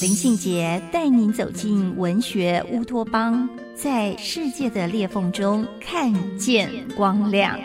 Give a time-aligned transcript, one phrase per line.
[0.00, 3.46] 林信杰带您走进文学乌托邦。
[3.74, 7.58] 在世界的裂缝中看见光亮。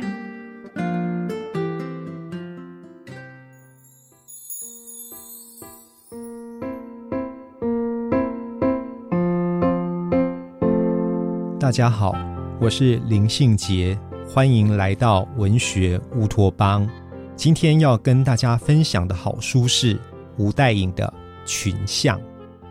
[11.57, 12.13] 大家好，
[12.59, 16.85] 我是林信杰，欢迎来到文学乌托邦。
[17.37, 19.97] 今天要跟大家分享的好书是
[20.37, 21.05] 吴代颖的
[21.45, 22.19] 《群像》。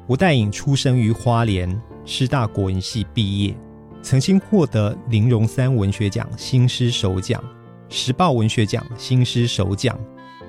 [0.07, 1.81] 吴代颖出生于花莲。
[2.07, 3.57] 师大国文系毕业，
[4.03, 7.43] 曾经获得林荣三文学奖新诗首奖、
[7.89, 9.99] 时报文学奖新诗首奖，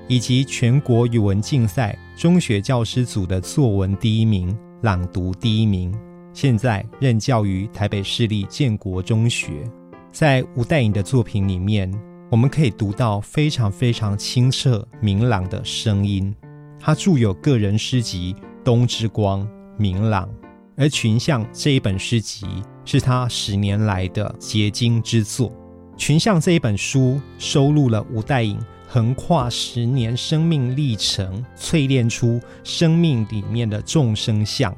[0.06, 5.98] 以及全国语文竞赛中学教师组的作文第一名、朗读第一名。
[6.34, 9.64] 现在任教于台北市立建国中学。
[10.12, 11.90] 在吴代颖的作品里面，
[12.30, 16.36] 我们可以读到非常非常清澈明朗的声音。
[16.78, 19.42] 他著有个人诗集《冬之光》，
[19.76, 20.28] 明朗。
[20.76, 22.46] 而《群像》这一本诗集
[22.84, 25.50] 是他十年来的结晶之作。
[25.96, 34.70] 《群像》这一本书收录了吴代颖横跨十年生命历程，淬炼出生命里面的众生相。《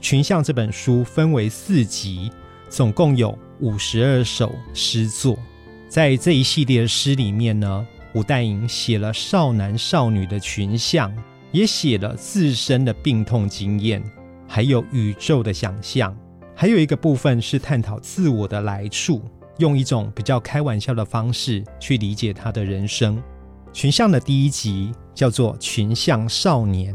[0.00, 2.30] 群像》这本书分为四集，
[2.68, 5.36] 总共有五十二首诗作。
[5.88, 11.12] 在这一系列的诗里面呢，吴代颖写了少男少女的群像，
[11.52, 14.02] 也写了自身的病痛经验。
[14.46, 16.16] 还有宇宙的想象，
[16.56, 19.22] 还有一个部分是探讨自我的来处，
[19.58, 23.22] 用一种比较开玩笑的方式去理解他的人生。
[23.72, 26.92] 群像的第一集叫做《群像少年》，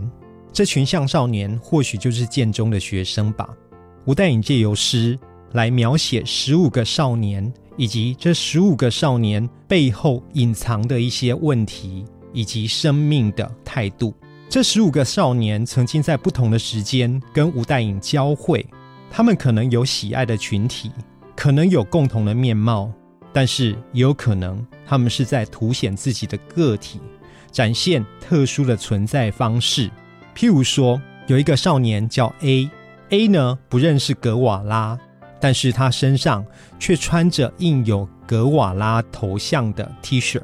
[0.52, 3.48] 这群像少年或许就是建中的学生吧。
[4.06, 5.18] 吴代颖借由诗
[5.54, 12.04] 来描写十五个少年，以及这十五个少年背后隐藏的一些问题，
[12.34, 14.14] 以及生命的态度。
[14.56, 18.66] 这十五个少年曾经在不同的时间跟吴代颖交汇，
[19.12, 20.90] 他们可能有喜爱的群体，
[21.36, 22.90] 可能有共同的面貌，
[23.34, 27.02] 但是也有可能他们是在凸显自己的个体，
[27.52, 29.92] 展现特殊的存在方式。
[30.34, 34.98] 譬如说，有一个少年叫 A，A 呢不认识格瓦拉，
[35.38, 36.46] 但是他身上
[36.80, 40.42] 却穿着印有格瓦拉头像的 T 恤。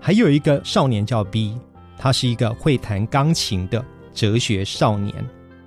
[0.00, 1.58] 还有一个少年叫 B。
[1.98, 5.14] 他是一个会弹钢琴的哲学少年，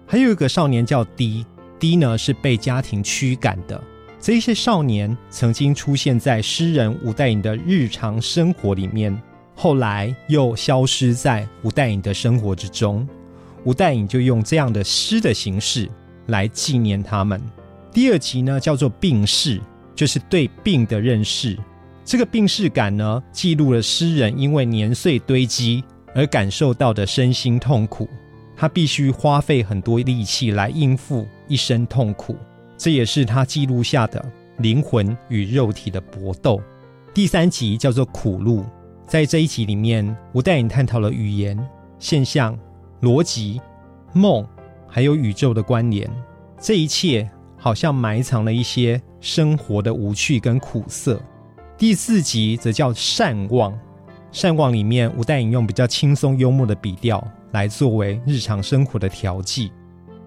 [0.08, 3.81] 还有一个少年叫 D，D 呢是被家庭驱赶的。
[4.19, 9.20] 这些少年曾经出现在诗人吴代颖的日常生活里面，
[9.56, 13.08] 后来又消失在吴代颖的生活之中。
[13.64, 15.90] 吴代颖就用这样的诗的形式
[16.28, 17.41] 来纪念他们。
[17.91, 19.59] 第二集呢叫做病逝，
[19.96, 21.58] 就是对病的认识。
[22.06, 25.84] 这个病逝感呢，记录了诗人因为年岁堆积。
[26.14, 28.08] 而感受到的身心痛苦，
[28.56, 32.36] 他必须花费很多力气来应付一生痛苦，
[32.78, 34.24] 这也是他记录下的
[34.58, 36.62] 灵魂与肉体的搏斗。
[37.14, 38.66] 第三集叫做苦路，
[39.06, 41.58] 在这一集里面，我带你探讨了语言、
[42.00, 42.58] 现象、
[43.02, 43.62] 逻辑、
[44.14, 44.48] 梦，
[44.88, 46.10] 还有宇宙的关联。
[46.60, 51.22] 这一切好像埋藏了一些生活的无趣跟苦涩。
[51.78, 53.78] 第四集则叫善忘。
[54.31, 59.72] 善忘里面，吴代颖用比较轻松幽默的笔调来作为日常生活的调剂。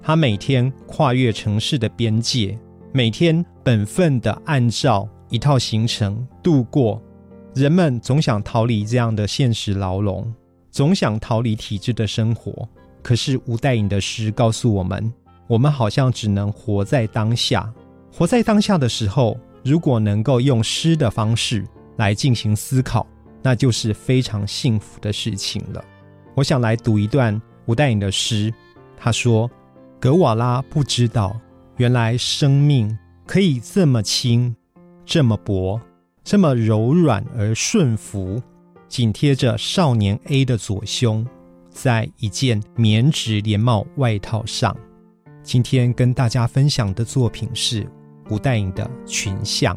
[0.03, 2.59] 他每天跨越城市的边界，
[2.93, 7.03] 每天本分的按照一套行程度过。
[7.55, 10.31] 人们总想逃离这样的现实牢笼，
[10.71, 12.69] 总想逃离体制的生活。
[13.03, 15.11] 可是吴代颖的诗告诉我们，
[15.47, 17.73] 我们好像只能活在当下。
[18.13, 21.65] 活在当下的时候，如果能够用诗的方式
[21.97, 23.07] 来进行思考。
[23.45, 25.85] 那就是非常幸福的事情了。
[26.35, 28.53] 我想来读一段吴代颖的诗。
[28.97, 29.51] 他说
[30.01, 31.39] ：“格瓦拉不知道，
[31.77, 34.57] 原来生命可以这么轻，
[35.05, 35.79] 这么薄，
[36.23, 38.43] 这么柔软而顺服，
[38.89, 41.27] 紧贴着少年 A 的左胸，
[41.69, 44.75] 在一件棉质连帽外套上。”
[45.45, 47.87] 今天跟大家分享的作品是
[48.31, 49.77] 吴代颖的《群像》。